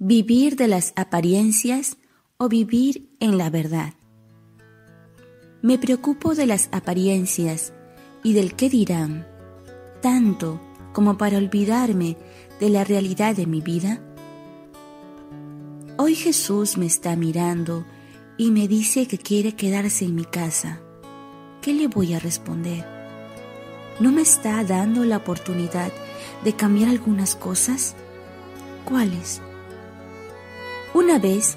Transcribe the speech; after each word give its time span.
¿Vivir 0.00 0.54
de 0.54 0.68
las 0.68 0.92
apariencias 0.94 1.96
o 2.36 2.48
vivir 2.48 3.10
en 3.18 3.36
la 3.36 3.50
verdad? 3.50 3.94
Me 5.60 5.76
preocupo 5.76 6.36
de 6.36 6.46
las 6.46 6.68
apariencias 6.70 7.72
y 8.22 8.32
del 8.32 8.54
qué 8.54 8.70
dirán, 8.70 9.26
tanto 10.00 10.60
como 10.92 11.18
para 11.18 11.36
olvidarme 11.36 12.16
de 12.60 12.70
la 12.70 12.84
realidad 12.84 13.34
de 13.34 13.46
mi 13.46 13.60
vida. 13.60 14.00
Hoy 15.96 16.14
Jesús 16.14 16.78
me 16.78 16.86
está 16.86 17.16
mirando 17.16 17.84
y 18.36 18.52
me 18.52 18.68
dice 18.68 19.08
que 19.08 19.18
quiere 19.18 19.56
quedarse 19.56 20.04
en 20.04 20.14
mi 20.14 20.24
casa. 20.24 20.80
¿Qué 21.60 21.74
le 21.74 21.88
voy 21.88 22.14
a 22.14 22.20
responder? 22.20 22.86
¿No 23.98 24.12
me 24.12 24.22
está 24.22 24.62
dando 24.62 25.04
la 25.04 25.16
oportunidad 25.16 25.90
de 26.44 26.52
cambiar 26.52 26.88
algunas 26.88 27.34
cosas? 27.34 27.96
¿Cuáles? 28.84 29.42
Una 30.94 31.18
vez 31.18 31.56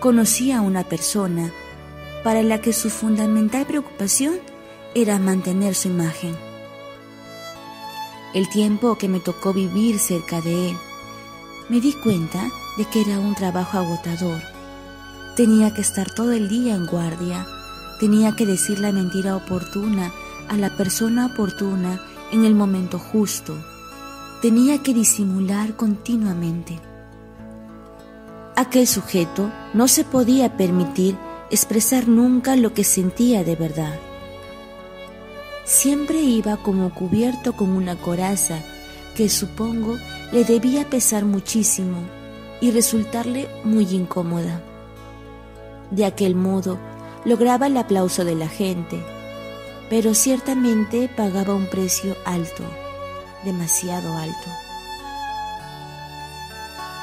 conocí 0.00 0.50
a 0.50 0.60
una 0.60 0.82
persona 0.82 1.52
para 2.24 2.42
la 2.42 2.60
que 2.60 2.72
su 2.72 2.90
fundamental 2.90 3.64
preocupación 3.64 4.40
era 4.94 5.20
mantener 5.20 5.76
su 5.76 5.88
imagen. 5.88 6.36
El 8.34 8.48
tiempo 8.48 8.98
que 8.98 9.08
me 9.08 9.20
tocó 9.20 9.52
vivir 9.52 10.00
cerca 10.00 10.40
de 10.40 10.70
él, 10.70 10.76
me 11.68 11.80
di 11.80 11.92
cuenta 11.92 12.42
de 12.76 12.84
que 12.86 13.02
era 13.02 13.20
un 13.20 13.36
trabajo 13.36 13.78
agotador. 13.78 14.42
Tenía 15.36 15.72
que 15.72 15.80
estar 15.80 16.12
todo 16.12 16.32
el 16.32 16.48
día 16.48 16.74
en 16.74 16.86
guardia, 16.86 17.46
tenía 18.00 18.34
que 18.34 18.46
decir 18.46 18.80
la 18.80 18.90
mentira 18.90 19.36
oportuna 19.36 20.12
a 20.48 20.56
la 20.56 20.76
persona 20.76 21.26
oportuna 21.26 22.02
en 22.32 22.44
el 22.44 22.56
momento 22.56 22.98
justo, 22.98 23.56
tenía 24.42 24.82
que 24.82 24.92
disimular 24.92 25.76
continuamente. 25.76 26.91
Aquel 28.62 28.86
sujeto 28.86 29.50
no 29.74 29.88
se 29.88 30.04
podía 30.04 30.56
permitir 30.56 31.18
expresar 31.50 32.06
nunca 32.06 32.54
lo 32.54 32.72
que 32.72 32.84
sentía 32.84 33.42
de 33.42 33.56
verdad. 33.56 33.98
Siempre 35.64 36.20
iba 36.20 36.56
como 36.58 36.94
cubierto 36.94 37.54
con 37.54 37.70
una 37.70 37.96
coraza 37.96 38.60
que 39.16 39.28
supongo 39.28 39.96
le 40.30 40.44
debía 40.44 40.88
pesar 40.88 41.24
muchísimo 41.24 42.04
y 42.60 42.70
resultarle 42.70 43.48
muy 43.64 43.82
incómoda. 43.96 44.62
De 45.90 46.04
aquel 46.04 46.36
modo 46.36 46.78
lograba 47.24 47.66
el 47.66 47.76
aplauso 47.76 48.24
de 48.24 48.36
la 48.36 48.46
gente, 48.46 49.02
pero 49.90 50.14
ciertamente 50.14 51.08
pagaba 51.08 51.52
un 51.56 51.66
precio 51.66 52.14
alto, 52.24 52.62
demasiado 53.44 54.16
alto. 54.16 54.61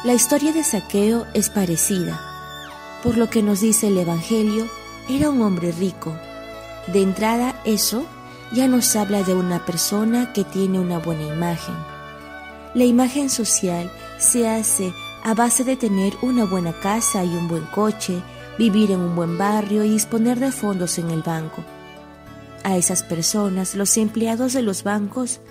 La 0.06 0.14
historia 0.14 0.54
de 0.54 0.64
Saqueo 0.64 1.28
es 1.34 1.50
parecida. 1.50 2.22
Por 3.04 3.18
lo 3.18 3.30
que 3.30 3.44
nos 3.44 3.60
dice 3.60 3.88
el 3.88 3.98
Evangelio, 3.98 4.66
era 5.10 5.30
un 5.30 5.42
hombre 5.42 5.74
rico. 5.74 6.16
De 6.88 7.02
entrada, 7.02 7.62
eso 7.66 8.06
ya 8.54 8.70
nos 8.70 8.96
habla 8.96 9.24
de 9.24 9.36
una 9.36 9.66
persona 9.66 10.32
que 10.32 10.46
tiene 10.46 10.80
una 10.80 11.00
buena 11.00 11.24
imagen. 11.24 11.76
La 12.74 12.86
imagen 12.86 13.30
social 13.30 13.92
se 14.20 14.48
hace 14.48 14.94
a 15.22 15.34
base 15.34 15.66
de 15.66 15.76
tener 15.76 16.14
una 16.22 16.46
buena 16.46 16.72
casa 16.80 17.26
y 17.26 17.36
un 17.36 17.50
buen 17.50 17.66
coche, 17.66 18.22
vivir 18.58 18.92
en 18.92 19.02
un 19.02 19.18
buen 19.18 19.38
barrio 19.38 19.84
y 19.84 19.90
disponer 19.90 20.40
de 20.40 20.54
fondos 20.54 20.98
en 20.98 21.12
el 21.12 21.24
banco. 21.24 21.62
A 22.64 22.78
esas 22.78 23.04
personas 23.04 23.76
los 23.76 23.98
empleados 23.98 24.54
de 24.54 24.62
los 24.62 24.84
bancos 24.84 25.42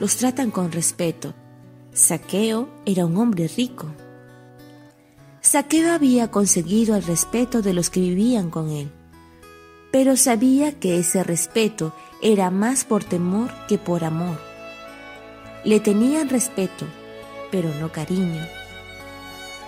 los 0.00 0.16
tratan 0.16 0.50
con 0.50 0.72
respeto, 0.72 1.34
Saqueo 1.98 2.68
era 2.86 3.04
un 3.06 3.16
hombre 3.16 3.48
rico. 3.48 3.86
Saqueo 5.40 5.90
había 5.90 6.30
conseguido 6.30 6.94
el 6.94 7.02
respeto 7.02 7.60
de 7.60 7.72
los 7.72 7.90
que 7.90 7.98
vivían 7.98 8.50
con 8.50 8.70
él, 8.70 8.88
pero 9.90 10.16
sabía 10.16 10.78
que 10.78 11.00
ese 11.00 11.24
respeto 11.24 11.92
era 12.22 12.52
más 12.52 12.84
por 12.84 13.02
temor 13.02 13.50
que 13.66 13.78
por 13.78 14.04
amor. 14.04 14.38
Le 15.64 15.80
tenían 15.80 16.28
respeto, 16.28 16.86
pero 17.50 17.74
no 17.80 17.90
cariño, 17.90 18.46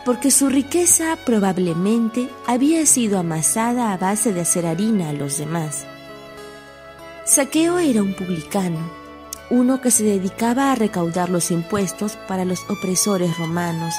porque 0.05 0.31
su 0.31 0.49
riqueza 0.49 1.19
probablemente 1.27 2.29
había 2.47 2.87
sido 2.87 3.19
amasada 3.19 3.93
a 3.93 3.97
base 3.97 4.33
de 4.33 4.43
hacer 4.43 4.67
harina 4.67 5.09
a 5.09 5.15
los 5.15 5.37
demás. 5.39 5.85
Saqueo 7.25 7.81
era 7.81 8.01
un 8.05 8.15
publicano, 8.15 9.00
uno 9.51 9.81
que 9.81 9.91
se 9.91 10.05
dedicaba 10.05 10.71
a 10.71 10.77
recaudar 10.77 11.29
los 11.29 11.51
impuestos 11.51 12.17
para 12.29 12.45
los 12.45 12.61
opresores 12.71 13.37
romanos 13.37 13.95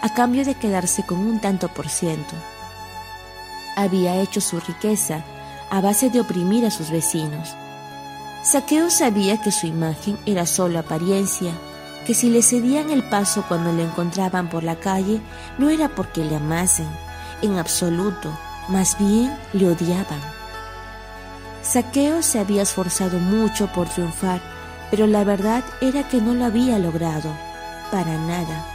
a 0.00 0.12
cambio 0.14 0.44
de 0.44 0.54
quedarse 0.54 1.04
con 1.04 1.18
un 1.18 1.40
tanto 1.40 1.68
por 1.68 1.88
ciento. 1.88 2.34
Había 3.76 4.16
hecho 4.16 4.40
su 4.40 4.58
riqueza 4.60 5.22
a 5.70 5.80
base 5.80 6.08
de 6.08 6.20
oprimir 6.20 6.64
a 6.64 6.70
sus 6.70 6.90
vecinos. 6.90 7.54
Saqueo 8.42 8.90
sabía 8.90 9.40
que 9.40 9.50
su 9.50 9.66
imagen 9.66 10.18
era 10.26 10.46
solo 10.46 10.78
apariencia, 10.78 11.52
que 12.06 12.14
si 12.14 12.30
le 12.30 12.42
cedían 12.42 12.90
el 12.90 13.02
paso 13.02 13.44
cuando 13.46 13.72
le 13.72 13.82
encontraban 13.84 14.48
por 14.48 14.62
la 14.62 14.76
calle 14.76 15.20
no 15.58 15.68
era 15.68 15.88
porque 15.88 16.24
le 16.24 16.36
amasen, 16.36 16.88
en 17.42 17.58
absoluto, 17.58 18.30
más 18.68 18.96
bien 18.98 19.36
le 19.52 19.68
odiaban. 19.68 20.20
Saqueo 21.62 22.22
se 22.22 22.38
había 22.38 22.62
esforzado 22.62 23.18
mucho 23.18 23.66
por 23.68 23.88
triunfar 23.88 24.40
pero 24.90 25.06
la 25.06 25.24
verdad 25.24 25.64
era 25.80 26.08
que 26.08 26.20
no 26.20 26.34
lo 26.34 26.44
había 26.44 26.78
logrado, 26.78 27.30
para 27.90 28.16
nada. 28.16 28.66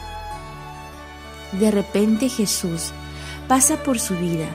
De 1.53 1.71
repente 1.71 2.29
Jesús 2.29 2.91
pasa 3.47 3.77
por 3.83 3.99
su 3.99 4.15
vida, 4.15 4.47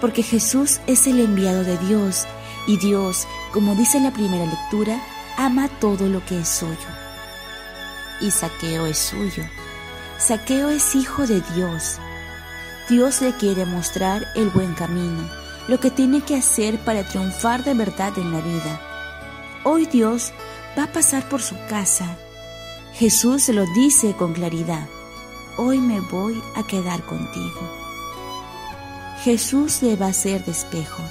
porque 0.00 0.22
Jesús 0.22 0.80
es 0.86 1.06
el 1.06 1.20
enviado 1.20 1.64
de 1.64 1.78
Dios 1.78 2.26
y 2.66 2.76
Dios, 2.76 3.26
como 3.52 3.74
dice 3.74 3.98
la 4.00 4.12
primera 4.12 4.44
lectura, 4.44 5.00
ama 5.38 5.68
todo 5.80 6.08
lo 6.08 6.24
que 6.26 6.40
es 6.40 6.48
suyo. 6.48 6.76
Y 8.20 8.30
Saqueo 8.30 8.86
es 8.86 8.98
suyo. 8.98 9.44
Saqueo 10.18 10.68
es 10.68 10.94
hijo 10.94 11.26
de 11.26 11.40
Dios. 11.54 11.98
Dios 12.88 13.22
le 13.22 13.32
quiere 13.32 13.64
mostrar 13.64 14.26
el 14.34 14.50
buen 14.50 14.74
camino, 14.74 15.28
lo 15.68 15.78
que 15.78 15.90
tiene 15.90 16.20
que 16.22 16.36
hacer 16.36 16.78
para 16.80 17.04
triunfar 17.04 17.62
de 17.64 17.74
verdad 17.74 18.12
en 18.18 18.32
la 18.32 18.40
vida. 18.40 18.80
Hoy 19.64 19.86
Dios 19.86 20.32
va 20.78 20.84
a 20.84 20.92
pasar 20.92 21.28
por 21.28 21.42
su 21.42 21.56
casa. 21.68 22.16
Jesús 22.94 23.48
lo 23.48 23.66
dice 23.74 24.14
con 24.14 24.32
claridad, 24.32 24.86
hoy 25.56 25.78
me 25.78 26.00
voy 26.00 26.40
a 26.54 26.64
quedar 26.66 27.04
contigo. 27.04 27.60
Jesús 29.24 29.82
le 29.82 29.96
va 29.96 30.06
a 30.06 30.10
hacer 30.10 30.44
despejo. 30.44 31.02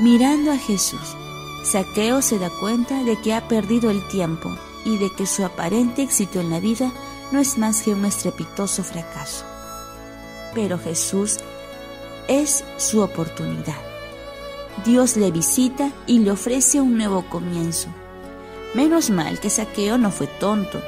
Mirando 0.00 0.50
a 0.50 0.56
Jesús, 0.56 1.16
Saqueo 1.64 2.22
se 2.22 2.38
da 2.38 2.48
cuenta 2.48 3.04
de 3.04 3.20
que 3.20 3.34
ha 3.34 3.46
perdido 3.48 3.90
el 3.90 4.06
tiempo 4.08 4.50
y 4.84 4.96
de 4.96 5.12
que 5.14 5.26
su 5.26 5.44
aparente 5.44 6.02
éxito 6.02 6.40
en 6.40 6.50
la 6.50 6.58
vida 6.58 6.90
no 7.30 7.38
es 7.38 7.58
más 7.58 7.82
que 7.82 7.92
un 7.92 8.04
estrepitoso 8.04 8.82
fracaso. 8.82 9.44
Pero 10.54 10.78
Jesús 10.78 11.38
es 12.28 12.64
su 12.78 13.00
oportunidad. 13.00 13.80
Dios 14.84 15.16
le 15.18 15.30
visita 15.30 15.90
y 16.06 16.20
le 16.20 16.30
ofrece 16.30 16.80
un 16.80 16.96
nuevo 16.96 17.28
comienzo 17.28 17.88
Menos 18.74 19.10
mal 19.10 19.38
que 19.38 19.50
Saqueo 19.50 19.98
no 19.98 20.10
fue 20.10 20.26
tonto. 20.26 20.80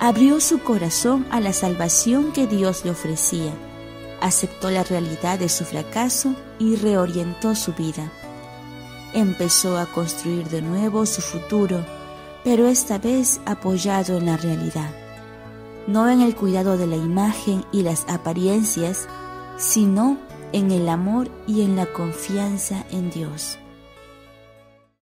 Abrió 0.00 0.40
su 0.40 0.60
corazón 0.60 1.26
a 1.30 1.40
la 1.40 1.52
salvación 1.52 2.32
que 2.32 2.46
Dios 2.46 2.84
le 2.84 2.90
ofrecía. 2.90 3.52
Aceptó 4.20 4.70
la 4.70 4.84
realidad 4.84 5.38
de 5.38 5.48
su 5.48 5.64
fracaso 5.64 6.34
y 6.58 6.76
reorientó 6.76 7.54
su 7.54 7.72
vida. 7.72 8.12
Empezó 9.14 9.78
a 9.78 9.86
construir 9.86 10.48
de 10.48 10.60
nuevo 10.60 11.06
su 11.06 11.22
futuro, 11.22 11.84
pero 12.44 12.66
esta 12.66 12.98
vez 12.98 13.40
apoyado 13.46 14.18
en 14.18 14.26
la 14.26 14.36
realidad. 14.36 14.90
No 15.86 16.08
en 16.10 16.20
el 16.20 16.36
cuidado 16.36 16.76
de 16.76 16.86
la 16.86 16.96
imagen 16.96 17.64
y 17.72 17.82
las 17.82 18.04
apariencias, 18.08 19.08
sino 19.56 20.18
en 20.52 20.70
el 20.70 20.88
amor 20.88 21.30
y 21.46 21.62
en 21.62 21.76
la 21.76 21.86
confianza 21.86 22.84
en 22.90 23.10
Dios. 23.10 23.58